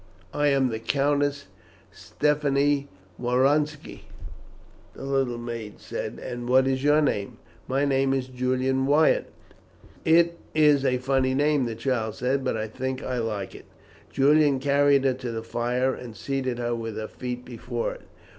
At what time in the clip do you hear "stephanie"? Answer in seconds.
1.91-2.87